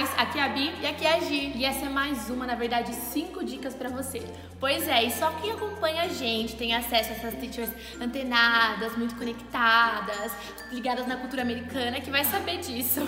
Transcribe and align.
Thais, 0.00 0.10
aqui 0.16 0.38
é 0.38 0.42
a 0.42 0.48
Bi 0.48 0.72
e 0.80 0.86
aqui 0.86 1.04
é 1.04 1.16
a 1.16 1.20
Gi. 1.20 1.52
E 1.54 1.64
essa 1.64 1.84
é 1.84 1.88
mais 1.88 2.30
uma, 2.30 2.46
na 2.46 2.54
verdade, 2.54 2.94
cinco 2.94 3.44
dicas 3.44 3.74
para 3.74 3.90
você. 3.90 4.22
Pois 4.58 4.88
é, 4.88 5.04
e 5.04 5.10
só 5.10 5.30
quem 5.32 5.52
acompanha 5.52 6.02
a 6.02 6.08
gente 6.08 6.56
tem 6.56 6.74
acesso 6.74 7.10
a 7.10 7.16
essas 7.16 7.34
teachers 7.34 7.70
antenadas, 8.00 8.96
muito 8.96 9.14
conectadas, 9.16 10.32
ligadas 10.72 11.06
na 11.06 11.16
cultura 11.16 11.42
americana, 11.42 12.00
que 12.00 12.10
vai 12.10 12.24
saber 12.24 12.58
disso. 12.58 13.06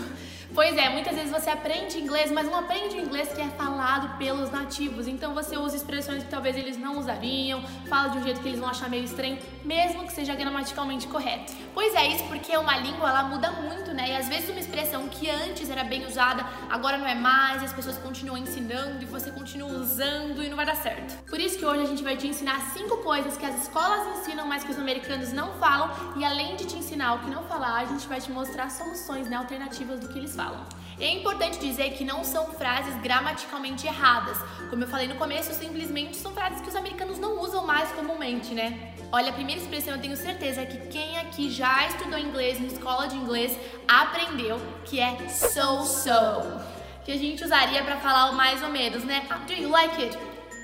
Pois 0.55 0.77
é, 0.77 0.91
muitas 0.91 1.15
vezes 1.15 1.31
você 1.31 1.49
aprende 1.49 1.99
inglês, 1.99 2.31
mas 2.31 2.45
não 2.45 2.59
aprende 2.59 2.97
o 2.97 3.01
inglês 3.01 3.33
que 3.33 3.41
é 3.41 3.49
falado 3.49 4.19
pelos 4.19 4.51
nativos. 4.51 5.09
Então 5.09 5.33
você 5.33 5.57
usa 5.57 5.77
expressões 5.77 6.23
que 6.23 6.29
talvez 6.29 6.57
eles 6.57 6.77
não 6.77 6.99
usariam, 6.99 7.63
fala 7.89 8.09
de 8.09 8.19
um 8.19 8.23
jeito 8.23 8.39
que 8.41 8.49
eles 8.49 8.61
vão 8.61 8.69
achar 8.69 8.91
meio 8.91 9.03
estranho, 9.03 9.39
mesmo 9.65 10.05
que 10.05 10.13
seja 10.13 10.35
gramaticalmente 10.35 11.07
correto. 11.07 11.55
Pois 11.73 11.95
é, 11.95 12.07
isso 12.09 12.25
porque 12.25 12.55
uma 12.55 12.77
língua 12.77 13.09
ela 13.09 13.23
muda 13.23 13.51
muito, 13.51 13.95
né? 13.95 14.11
E 14.11 14.17
às 14.17 14.29
vezes 14.29 14.51
uma 14.51 14.61
expressão 14.61 15.09
que 15.09 15.31
antes 15.31 15.71
era 15.71 15.85
bem 15.85 16.05
usada, 16.05 16.45
agora 16.69 16.99
não 16.99 17.07
é 17.07 17.15
mais, 17.15 17.63
e 17.63 17.65
as 17.65 17.73
pessoas 17.73 17.97
continuam 17.97 18.37
ensinando 18.37 19.03
e 19.03 19.07
você 19.07 19.31
continua 19.31 19.71
usando 19.71 20.43
e 20.45 20.51
não 20.51 20.57
vai 20.57 20.67
dar 20.67 20.77
certo. 20.77 21.17
Por 21.25 21.41
isso 21.41 21.57
que 21.57 21.65
hoje 21.65 21.83
a 21.83 21.87
gente 21.87 22.03
vai 22.03 22.15
te 22.15 22.27
ensinar 22.27 22.61
cinco 22.75 22.99
coisas 22.99 23.39
que 23.39 23.47
as 23.47 23.63
escolas 23.63 24.19
ensinam, 24.19 24.47
mas 24.47 24.65
que 24.65 24.71
os 24.71 24.79
americanos 24.79 25.33
não 25.33 25.55
falam, 25.55 25.91
e 26.15 26.23
além 26.27 26.57
de 26.57 26.67
te 26.67 26.77
ensinar 26.77 27.15
o 27.15 27.21
que 27.21 27.31
não 27.31 27.43
falar, 27.45 27.77
a 27.77 27.85
gente 27.87 28.07
vai 28.07 28.21
te 28.21 28.31
mostrar 28.31 28.71
soluções 28.71 29.31
né, 29.31 29.37
alternativas 29.37 29.99
do 29.99 30.09
que 30.09 30.19
eles 30.19 30.37
falam 30.37 30.42
falam. 30.43 30.73
É 31.01 31.11
importante 31.11 31.59
dizer 31.59 31.91
que 31.93 32.05
não 32.05 32.23
são 32.23 32.47
frases 32.53 32.95
gramaticalmente 33.03 33.87
erradas. 33.87 34.39
Como 34.71 34.85
eu 34.85 34.89
falei 34.89 35.09
no 35.09 35.17
começo, 35.17 35.53
simplesmente 35.53 36.17
são 36.17 36.33
frases 36.33 36.61
que 36.61 36.69
os 36.69 36.77
americanos 36.77 37.19
não 37.19 37.41
usam 37.41 37.67
mais 37.67 37.91
comumente, 37.93 38.55
né? 38.55 38.95
Olha, 39.11 39.31
a 39.31 39.33
primeira 39.33 39.61
expressão 39.61 39.95
eu 39.95 40.01
tenho 40.01 40.17
certeza 40.17 40.65
que 40.65 40.79
quem 40.89 41.19
aqui 41.19 41.51
já 41.51 41.87
estudou 41.87 42.19
inglês 42.19 42.61
em 42.61 42.67
escola 42.67 43.09
de 43.09 43.17
inglês 43.17 43.57
aprendeu 43.89 44.61
que 44.85 45.01
é 45.01 45.29
so 45.29 45.85
so, 45.85 46.61
que 47.05 47.11
a 47.11 47.19
gente 47.19 47.43
usaria 47.43 47.83
para 47.83 47.97
falar 47.97 48.31
o 48.31 48.35
mais 48.35 48.63
ou 48.63 48.69
menos, 48.69 49.03
né? 49.03 49.27
Ah, 49.29 49.39
do 49.39 49.55
you 49.55 49.71
like 49.71 50.01
it? 50.01 50.17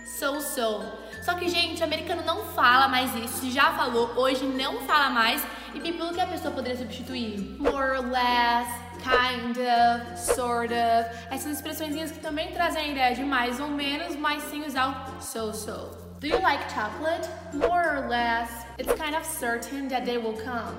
So 0.07 0.41
so. 0.41 1.08
Só 1.29 1.35
que, 1.35 1.47
gente, 1.47 1.83
o 1.83 1.85
americano 1.85 2.23
não 2.25 2.43
fala 2.55 2.89
mais 2.89 3.15
isso, 3.15 3.51
já 3.51 3.71
falou, 3.73 4.15
hoje 4.17 4.47
não 4.47 4.81
fala 4.87 5.11
mais. 5.11 5.47
E 5.75 5.93
pelo 5.93 6.15
que 6.15 6.21
a 6.23 6.27
pessoa 6.27 6.55
poderia 6.55 6.79
substituir? 6.79 7.55
More 7.59 7.99
or 7.99 8.11
less, 8.11 8.67
kind 9.03 9.55
of, 9.59 10.19
sort 10.19 10.73
of. 10.73 11.05
Essas 11.31 11.53
expressões 11.53 12.13
que 12.13 12.19
também 12.21 12.51
trazem 12.53 12.83
a 12.83 12.89
ideia 12.89 13.15
de 13.15 13.23
mais 13.25 13.61
ou 13.61 13.69
menos, 13.69 14.17
mas 14.17 14.43
sem 14.45 14.65
usar 14.65 14.89
o 15.19 15.23
so-so. 15.23 15.91
Do 16.19 16.27
you 16.27 16.41
like 16.41 16.65
chocolate? 16.73 17.29
More 17.53 17.87
or 17.87 18.09
less. 18.09 18.51
It's 18.79 18.95
kind 18.95 19.15
of 19.15 19.27
certain 19.27 19.87
that 19.89 20.07
they 20.07 20.17
will 20.17 20.33
come. 20.33 20.79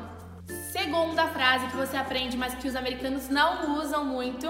Segunda 0.72 1.28
frase 1.28 1.67
que 1.67 1.78
você 1.78 1.95
aprende, 1.95 2.36
mas 2.36 2.56
que 2.56 2.67
os 2.67 2.75
americanos 2.75 3.30
não 3.30 3.78
usam 3.78 4.03
muito. 4.03 4.47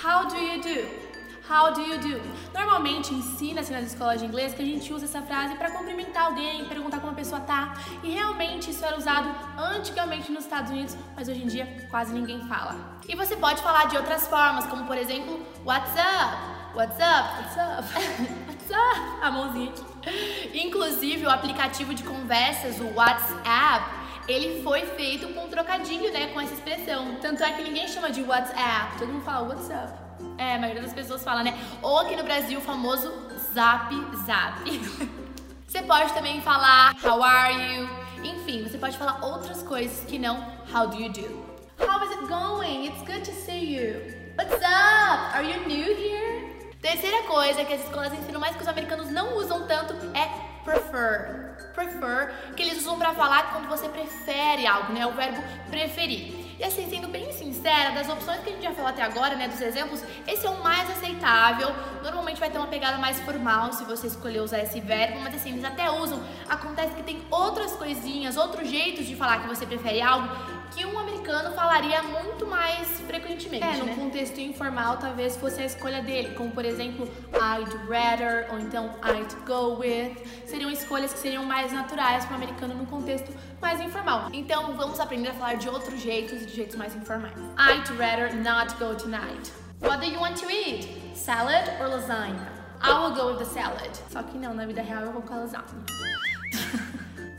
How 0.00 0.28
do 0.28 0.36
you 0.36 0.60
do? 0.62 1.13
How 1.46 1.74
do 1.74 1.82
you 1.82 1.98
do? 1.98 2.22
Normalmente 2.54 3.12
ensina-se 3.12 3.70
nas 3.70 3.84
escolas 3.84 4.18
de 4.18 4.26
inglês 4.26 4.54
que 4.54 4.62
a 4.62 4.64
gente 4.64 4.90
usa 4.92 5.04
essa 5.04 5.20
frase 5.20 5.54
para 5.56 5.70
cumprimentar 5.70 6.24
alguém, 6.24 6.64
perguntar 6.64 7.00
como 7.00 7.12
a 7.12 7.14
pessoa 7.14 7.38
tá. 7.38 7.74
E 8.02 8.10
realmente 8.10 8.70
isso 8.70 8.82
era 8.82 8.96
usado 8.96 9.28
antigamente 9.58 10.32
nos 10.32 10.44
Estados 10.44 10.70
Unidos, 10.70 10.96
mas 11.14 11.28
hoje 11.28 11.42
em 11.42 11.46
dia 11.46 11.86
quase 11.90 12.14
ninguém 12.14 12.40
fala. 12.48 12.98
E 13.06 13.14
você 13.14 13.36
pode 13.36 13.60
falar 13.62 13.88
de 13.88 13.96
outras 13.96 14.26
formas, 14.26 14.64
como 14.64 14.86
por 14.86 14.96
exemplo, 14.96 15.38
what's 15.66 15.92
up? 15.92 16.54
What's 16.74 16.96
up? 16.96 17.28
What's 17.38 17.56
up? 17.56 17.84
what's 18.48 18.70
up? 18.70 19.22
A 19.22 19.30
mãozinha 19.30 19.70
aqui. 19.70 20.58
Inclusive, 20.66 21.26
o 21.26 21.30
aplicativo 21.30 21.94
de 21.94 22.02
conversas, 22.02 22.80
o 22.80 22.94
WhatsApp, 22.94 24.03
ele 24.26 24.62
foi 24.62 24.86
feito 24.86 25.28
com 25.28 25.44
um 25.44 25.48
trocadilho, 25.48 26.12
né, 26.12 26.28
com 26.28 26.40
essa 26.40 26.54
expressão. 26.54 27.16
Tanto 27.20 27.42
é 27.42 27.52
que 27.52 27.62
ninguém 27.62 27.86
chama 27.88 28.10
de 28.10 28.22
WhatsApp, 28.22 28.98
todo 28.98 29.12
mundo 29.12 29.24
fala 29.24 29.48
what's 29.48 29.68
up. 29.68 29.92
É, 30.38 30.54
a 30.54 30.58
maioria 30.58 30.82
das 30.82 30.92
pessoas 30.92 31.22
fala, 31.22 31.42
né? 31.42 31.56
Ou 31.82 31.98
aqui 31.98 32.16
no 32.16 32.24
Brasil, 32.24 32.58
o 32.58 32.62
famoso 32.62 33.12
zap 33.52 33.94
zap. 34.24 34.62
você 35.66 35.82
pode 35.82 36.12
também 36.12 36.40
falar 36.40 36.94
how 37.04 37.22
are 37.22 37.52
you? 37.54 37.88
Enfim, 38.22 38.62
você 38.62 38.78
pode 38.78 38.96
falar 38.96 39.24
outras 39.24 39.62
coisas 39.62 40.04
que 40.06 40.18
não 40.18 40.36
how 40.72 40.86
do 40.86 40.96
you 40.96 41.10
do. 41.10 41.54
How 41.78 42.02
is 42.04 42.16
it 42.16 42.26
going? 42.26 42.86
It's 42.86 43.02
good 43.02 43.24
to 43.24 43.32
see 43.32 43.76
you. 43.76 44.14
What's 44.36 44.54
up? 44.54 45.36
Are 45.36 45.44
you 45.44 45.66
new 45.68 45.94
here? 45.94 46.54
Terceira 46.80 47.22
coisa 47.22 47.64
que 47.64 47.72
as 47.72 47.82
escolas 47.82 48.12
ensinam 48.12 48.38
mais 48.38 48.54
que 48.54 48.62
os 48.62 48.68
americanos 48.68 49.10
não 49.10 49.38
usam 49.38 49.43
é 49.43 49.43
prefer. 50.64 51.54
Prefer, 51.74 52.54
que 52.56 52.62
eles 52.62 52.78
usam 52.78 52.98
para 52.98 53.14
falar 53.14 53.52
quando 53.52 53.68
você 53.68 53.88
prefere 53.88 54.66
algo, 54.66 54.92
né? 54.92 55.06
O 55.06 55.12
verbo 55.12 55.42
preferir. 55.70 56.44
E 56.58 56.62
assim, 56.62 56.88
sendo 56.88 57.08
bem 57.08 57.32
sincera, 57.32 57.90
das 57.90 58.08
opções 58.08 58.40
que 58.40 58.50
a 58.50 58.52
gente 58.52 58.62
já 58.62 58.72
falou 58.72 58.90
até 58.90 59.02
agora, 59.02 59.34
né, 59.34 59.48
dos 59.48 59.60
exemplos, 59.60 60.04
esse 60.26 60.46
é 60.46 60.50
o 60.50 60.62
mais 60.62 60.88
aceitável. 60.88 61.68
Normalmente 62.00 62.38
vai 62.38 62.48
ter 62.48 62.58
uma 62.58 62.68
pegada 62.68 62.96
mais 62.96 63.18
formal 63.20 63.72
se 63.72 63.84
você 63.84 64.06
escolher 64.06 64.40
usar 64.40 64.60
esse 64.60 64.80
verbo, 64.80 65.18
mas 65.20 65.34
assim, 65.34 65.50
eles 65.50 65.64
até 65.64 65.90
usam. 65.90 66.22
Acontece 66.48 66.94
que 66.94 67.02
tem 67.02 67.26
outras 67.28 67.72
coisinhas, 67.72 68.36
outros 68.36 68.68
jeitos 68.68 69.04
de 69.04 69.16
falar 69.16 69.40
que 69.40 69.48
você 69.48 69.66
prefere 69.66 70.00
algo 70.00 70.28
que 70.74 70.84
um 70.84 70.98
americano 70.98 71.54
falaria 71.54 72.02
muito 72.02 72.46
mais 72.46 72.88
frequentemente. 73.00 73.64
É, 73.64 73.76
no 73.76 73.86
né? 73.86 73.94
contexto 73.94 74.40
informal, 74.40 74.96
talvez 74.96 75.36
fosse 75.36 75.62
a 75.62 75.64
escolha 75.64 76.02
dele, 76.02 76.34
como 76.34 76.50
por 76.50 76.64
exemplo, 76.64 77.08
I'd 77.32 77.72
rather 77.88 78.48
ou 78.50 78.58
então 78.58 78.90
I'd 79.02 79.34
go 79.46 79.78
with. 79.78 80.16
Seriam 80.46 80.70
escolhas 80.70 81.12
que 81.12 81.18
seriam 81.20 81.44
mais 81.44 81.72
naturais 81.72 82.24
para 82.24 82.34
o 82.34 82.36
americano 82.36 82.74
no 82.74 82.86
contexto 82.86 83.32
mais 83.60 83.80
informal. 83.80 84.28
Então, 84.32 84.74
vamos 84.74 84.98
aprender 84.98 85.28
a 85.28 85.34
falar 85.34 85.54
de 85.54 85.68
outros 85.68 86.00
jeitos 86.00 86.42
e 86.42 86.46
de 86.46 86.54
jeitos 86.54 86.76
mais 86.76 86.94
informais. 86.94 87.34
I'd 87.56 87.88
rather 87.96 88.34
not 88.34 88.74
go 88.78 88.94
tonight. 88.94 89.52
What 89.80 90.00
do 90.00 90.06
you 90.06 90.20
want 90.20 90.36
to 90.40 90.50
eat? 90.50 90.88
Salad 91.14 91.70
or 91.80 91.88
lasagna? 91.88 92.52
I 92.82 92.98
will 93.00 93.14
go 93.14 93.28
with 93.28 93.38
the 93.38 93.46
salad. 93.46 93.90
Só 94.10 94.22
que 94.22 94.36
não, 94.36 94.54
na 94.54 94.66
vida 94.66 94.82
real 94.82 95.02
eu 95.02 95.12
vou 95.12 95.22
com 95.22 95.34
a 95.34 95.38
lasagna. 95.38 95.84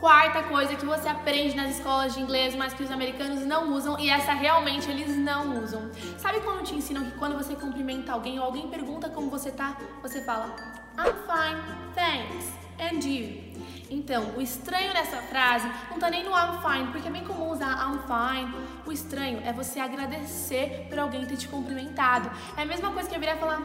Quarta 0.06 0.44
coisa 0.44 0.76
que 0.76 0.86
você 0.86 1.10
aprende 1.10 1.56
nas 1.56 1.78
escolas 1.78 2.14
de 2.14 2.22
inglês, 2.22 2.56
mas 2.56 2.76
que 2.76 2.84
os 2.84 2.92
americanos 2.92 3.44
não 3.44 3.74
usam, 3.74 4.00
e 4.00 4.08
essa 4.08 4.34
realmente 4.34 4.88
eles 4.88 5.18
não 5.18 5.64
usam. 5.64 5.90
Sabe 6.20 6.42
quando 6.42 6.64
te 6.64 6.76
ensinam 6.76 7.04
que 7.06 7.18
quando 7.18 7.36
você 7.36 7.56
cumprimenta 7.56 8.12
alguém 8.12 8.38
ou 8.38 8.46
alguém 8.46 8.68
pergunta 8.68 9.10
como 9.10 9.32
você 9.32 9.50
tá, 9.50 9.76
você 10.04 10.22
fala 10.22 10.56
I'm 10.96 11.12
fine, 11.26 11.60
thanks, 11.96 12.54
and 12.80 13.04
you? 13.04 13.52
Então, 13.90 14.36
o 14.38 14.42
estranho 14.44 14.94
nessa 14.94 15.18
frase 15.24 15.68
não 15.90 15.98
tá 15.98 16.08
nem 16.12 16.24
no 16.24 16.30
I'm 16.30 16.62
fine, 16.62 16.92
porque 16.92 17.08
é 17.08 17.12
bem 17.12 17.24
comum 17.24 17.50
usar 17.50 17.72
I'm 17.72 18.02
fine. 18.06 18.54
O 18.86 18.92
estranho 18.92 19.42
é 19.44 19.52
você 19.52 19.80
agradecer 19.80 20.86
por 20.88 21.00
alguém 21.00 21.26
ter 21.26 21.38
te 21.38 21.48
cumprimentado. 21.48 22.30
É 22.56 22.62
a 22.62 22.66
mesma 22.66 22.92
coisa 22.92 23.10
que 23.10 23.16
eu 23.16 23.20
viria 23.20 23.38
falar 23.38 23.60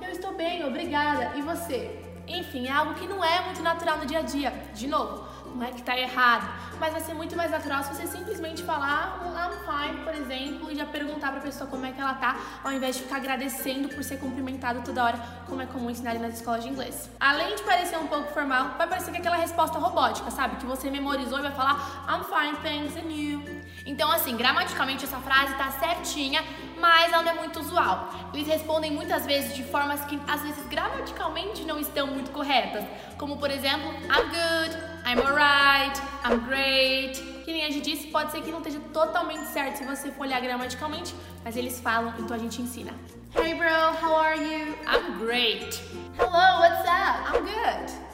eu 0.00 0.12
estou 0.12 0.36
bem, 0.36 0.64
obrigada, 0.64 1.32
e 1.34 1.42
você? 1.42 2.10
Enfim, 2.28 2.68
é 2.68 2.70
algo 2.70 2.94
que 2.94 3.08
não 3.08 3.24
é 3.24 3.40
muito 3.44 3.60
natural 3.60 3.98
no 3.98 4.06
dia 4.06 4.20
a 4.20 4.22
dia. 4.22 4.52
De 4.72 4.86
novo, 4.86 5.26
não 5.54 5.66
é 5.66 5.72
que 5.72 5.82
tá 5.82 5.98
errado, 5.98 6.48
mas 6.78 6.92
vai 6.92 7.00
ser 7.00 7.14
muito 7.14 7.36
mais 7.36 7.50
natural 7.50 7.82
se 7.82 7.94
você 7.94 8.06
simplesmente 8.06 8.62
falar 8.62 9.20
um 9.24 9.30
I'm 9.30 9.58
fine, 9.66 10.04
por 10.04 10.14
exemplo, 10.14 10.70
e 10.70 10.74
já 10.76 10.86
perguntar 10.86 11.32
pra 11.32 11.40
pessoa 11.40 11.68
como 11.68 11.84
é 11.86 11.92
que 11.92 12.00
ela 12.00 12.14
tá, 12.14 12.36
ao 12.64 12.72
invés 12.72 12.96
de 12.96 13.02
ficar 13.02 13.16
agradecendo 13.16 13.88
por 13.88 14.02
ser 14.02 14.18
cumprimentado 14.18 14.82
toda 14.82 15.04
hora, 15.04 15.18
como 15.46 15.60
é 15.60 15.66
comum 15.66 15.90
ensinar 15.90 16.14
nas 16.14 16.34
escolas 16.34 16.62
de 16.62 16.68
inglês. 16.68 17.10
Além 17.18 17.54
de 17.56 17.62
parecer 17.62 17.98
um 17.98 18.06
pouco 18.06 18.32
formal, 18.32 18.74
vai 18.78 18.86
parecer 18.86 19.10
que 19.10 19.16
é 19.16 19.20
aquela 19.20 19.36
resposta 19.36 19.78
robótica, 19.78 20.30
sabe? 20.30 20.56
Que 20.56 20.66
você 20.66 20.90
memorizou 20.90 21.38
e 21.38 21.42
vai 21.42 21.52
falar 21.52 22.06
I'm 22.08 22.24
fine, 22.24 22.56
thanks, 22.62 22.96
and 22.96 23.10
you. 23.10 23.60
Então, 23.86 24.10
assim, 24.10 24.36
gramaticalmente 24.36 25.04
essa 25.04 25.18
frase 25.18 25.54
tá 25.54 25.70
certinha, 25.72 26.42
mas 26.80 27.12
ela 27.12 27.22
não 27.22 27.32
é 27.32 27.34
muito 27.34 27.60
usual. 27.60 28.10
Eles 28.32 28.48
respondem 28.48 28.90
muitas 28.90 29.26
vezes 29.26 29.54
de 29.54 29.62
formas 29.62 30.04
que 30.06 30.18
às 30.26 30.42
vezes 30.42 30.66
gramaticalmente 30.66 31.64
não 31.64 31.78
estão 31.78 32.06
muito 32.06 32.30
corretas, 32.30 32.84
como 33.18 33.36
por 33.36 33.50
exemplo, 33.50 33.90
I'm 34.04 34.28
good, 34.30 34.76
I'm 35.06 35.20
alright, 35.20 36.00
I'm 36.24 36.38
great. 36.46 37.20
Que 37.44 37.52
nem 37.52 37.64
a 37.64 37.70
gente 37.70 37.90
disse, 37.90 38.08
pode 38.08 38.32
ser 38.32 38.42
que 38.42 38.50
não 38.50 38.58
esteja 38.58 38.80
totalmente 38.92 39.46
certo 39.46 39.76
se 39.76 39.84
você 39.84 40.10
for 40.10 40.22
olhar 40.22 40.40
gramaticalmente, 40.40 41.14
mas 41.44 41.56
eles 41.56 41.80
falam, 41.80 42.14
então 42.18 42.34
a 42.34 42.38
gente 42.38 42.60
ensina. 42.62 42.92
Hey 43.34 43.54
bro, 43.54 43.68
how 44.02 44.16
are 44.16 44.36
you? 44.36 44.74
I'm 44.86 45.18
great. 45.18 45.80
Hello, 46.18 46.60
what's 46.60 46.80
up? 46.80 47.36
I'm 47.36 47.42
good. 47.42 48.10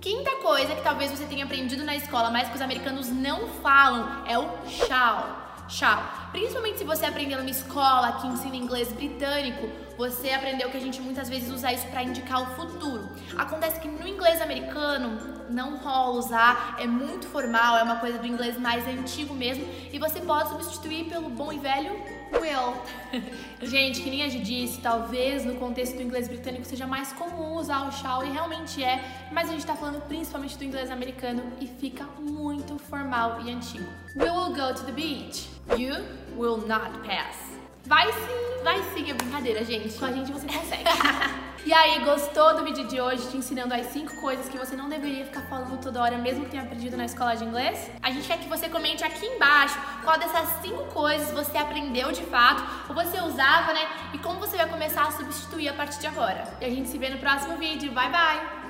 Quinta 0.00 0.30
coisa 0.42 0.74
que 0.74 0.82
talvez 0.82 1.10
você 1.10 1.24
tenha 1.24 1.44
aprendido 1.44 1.82
na 1.82 1.96
escola, 1.96 2.30
mas 2.30 2.48
que 2.48 2.54
os 2.54 2.60
americanos 2.60 3.08
não 3.08 3.48
falam, 3.62 4.24
é 4.26 4.38
o 4.38 4.48
shall. 4.68 5.64
Shall. 5.68 6.23
Principalmente 6.34 6.78
se 6.78 6.84
você 6.84 7.06
aprendeu 7.06 7.38
numa 7.38 7.48
escola 7.48 8.10
que 8.20 8.26
ensina 8.26 8.56
inglês 8.56 8.92
britânico, 8.92 9.68
você 9.96 10.30
aprendeu 10.30 10.68
que 10.68 10.76
a 10.76 10.80
gente 10.80 11.00
muitas 11.00 11.28
vezes 11.28 11.48
usa 11.48 11.72
isso 11.72 11.86
para 11.86 12.02
indicar 12.02 12.42
o 12.42 12.46
futuro. 12.56 13.08
Acontece 13.36 13.78
que 13.78 13.86
no 13.86 14.08
inglês 14.08 14.42
americano 14.42 15.16
não 15.48 15.76
rola 15.76 16.18
usar, 16.18 16.74
é 16.80 16.88
muito 16.88 17.28
formal, 17.28 17.78
é 17.78 17.84
uma 17.84 18.00
coisa 18.00 18.18
do 18.18 18.26
inglês 18.26 18.58
mais 18.58 18.84
antigo 18.88 19.32
mesmo, 19.32 19.64
e 19.92 19.98
você 20.00 20.20
pode 20.20 20.48
substituir 20.48 21.04
pelo 21.04 21.30
bom 21.30 21.52
e 21.52 21.58
velho 21.60 21.92
will. 22.40 22.74
Gente, 23.62 24.00
que 24.00 24.10
nem 24.10 24.24
a 24.24 24.28
gente 24.28 24.44
disse, 24.44 24.80
talvez 24.80 25.44
no 25.44 25.54
contexto 25.54 25.94
do 25.94 26.02
inglês 26.02 26.26
britânico 26.26 26.64
seja 26.64 26.84
mais 26.84 27.12
comum 27.12 27.54
usar 27.54 27.86
o 27.86 27.92
shall, 27.92 28.24
e 28.24 28.30
realmente 28.30 28.82
é, 28.82 29.28
mas 29.30 29.48
a 29.48 29.52
gente 29.52 29.64
tá 29.64 29.76
falando 29.76 30.02
principalmente 30.08 30.58
do 30.58 30.64
inglês 30.64 30.90
americano 30.90 31.44
e 31.60 31.68
fica 31.68 32.04
muito 32.18 32.76
formal 32.76 33.40
e 33.42 33.52
antigo. 33.52 33.88
We 34.16 34.28
will 34.28 34.52
go 34.52 34.74
to 34.74 34.84
the 34.84 34.92
beach. 34.92 35.48
You 35.78 36.23
will 36.36 36.58
not 36.66 36.98
pass. 37.06 37.54
Vai 37.86 38.10
sim, 38.12 38.62
vai 38.62 38.82
sim, 38.94 39.10
é 39.10 39.14
brincadeira. 39.14 39.64
gente. 39.64 39.98
Com 39.98 40.06
a 40.06 40.12
gente 40.12 40.32
você 40.32 40.46
consegue. 40.46 40.84
e 41.66 41.72
aí, 41.72 42.02
gostou 42.02 42.56
do 42.56 42.64
vídeo 42.64 42.86
de 42.86 42.98
hoje 42.98 43.28
te 43.28 43.36
ensinando 43.36 43.74
as 43.74 43.86
5 43.88 44.20
coisas 44.22 44.48
que 44.48 44.56
você 44.56 44.74
não 44.74 44.88
deveria 44.88 45.26
ficar 45.26 45.42
falando 45.42 45.78
toda 45.82 46.00
hora, 46.00 46.16
mesmo 46.16 46.44
que 46.44 46.50
tenha 46.52 46.62
aprendido 46.62 46.96
na 46.96 47.04
escola 47.04 47.34
de 47.34 47.44
inglês? 47.44 47.90
A 48.02 48.10
gente 48.10 48.26
quer 48.26 48.38
que 48.38 48.48
você 48.48 48.70
comente 48.70 49.04
aqui 49.04 49.26
embaixo 49.26 49.78
qual 50.02 50.18
dessas 50.18 50.48
5 50.62 50.84
coisas 50.94 51.30
você 51.32 51.58
aprendeu 51.58 52.10
de 52.10 52.22
fato, 52.22 52.62
ou 52.88 52.94
você 52.94 53.20
usava, 53.20 53.74
né? 53.74 53.86
E 54.14 54.18
como 54.18 54.40
você 54.40 54.56
vai 54.56 54.68
começar 54.68 55.02
a 55.02 55.10
substituir 55.10 55.68
a 55.68 55.74
partir 55.74 56.00
de 56.00 56.06
agora. 56.06 56.56
E 56.60 56.64
a 56.64 56.70
gente 56.70 56.88
se 56.88 56.96
vê 56.96 57.10
no 57.10 57.18
próximo 57.18 57.56
vídeo. 57.58 57.92
Bye, 57.92 58.10
bye! 58.10 58.63